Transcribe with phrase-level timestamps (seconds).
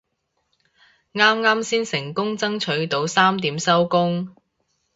[1.13, 4.35] 啱啱先成功爭取到三點收工